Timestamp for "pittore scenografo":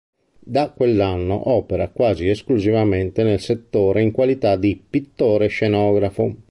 4.75-6.37